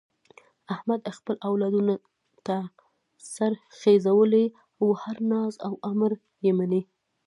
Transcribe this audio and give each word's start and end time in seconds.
احمد 0.73 1.01
خپل 1.17 1.35
اولادونه 1.49 1.93
سرته 3.33 3.63
خېژولي، 3.79 4.45
هر 5.01 5.17
ناز 5.31 5.53
او 5.65 5.73
امر 5.91 6.11
یې 6.45 6.51
مني. 6.57 6.81